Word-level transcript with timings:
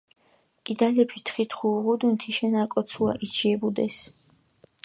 კიდალეფი 0.65 1.19
თხითხუ 1.29 1.65
უღუდუნ 1.75 2.13
თიშენ 2.21 2.53
აკოცუა, 2.63 3.11
იჩიებუდეს. 3.25 3.95